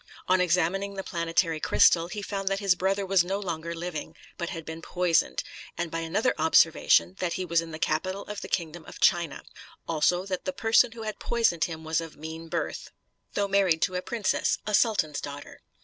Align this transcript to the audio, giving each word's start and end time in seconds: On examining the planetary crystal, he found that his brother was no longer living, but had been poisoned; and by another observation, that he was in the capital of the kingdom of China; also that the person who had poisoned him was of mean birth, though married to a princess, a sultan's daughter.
On 0.27 0.41
examining 0.41 0.95
the 0.95 1.03
planetary 1.03 1.59
crystal, 1.59 2.07
he 2.07 2.23
found 2.23 2.47
that 2.47 2.57
his 2.59 2.73
brother 2.73 3.05
was 3.05 3.23
no 3.23 3.39
longer 3.39 3.75
living, 3.75 4.15
but 4.35 4.49
had 4.49 4.65
been 4.65 4.81
poisoned; 4.81 5.43
and 5.77 5.91
by 5.91 5.99
another 5.99 6.33
observation, 6.39 7.15
that 7.19 7.33
he 7.33 7.45
was 7.45 7.61
in 7.61 7.69
the 7.69 7.77
capital 7.77 8.23
of 8.23 8.41
the 8.41 8.47
kingdom 8.47 8.83
of 8.85 8.99
China; 8.99 9.43
also 9.87 10.25
that 10.25 10.45
the 10.45 10.53
person 10.53 10.93
who 10.93 11.03
had 11.03 11.19
poisoned 11.19 11.65
him 11.65 11.83
was 11.83 12.01
of 12.01 12.17
mean 12.17 12.47
birth, 12.47 12.89
though 13.35 13.47
married 13.47 13.83
to 13.83 13.93
a 13.93 14.01
princess, 14.01 14.57
a 14.65 14.73
sultan's 14.73 15.21
daughter. 15.21 15.61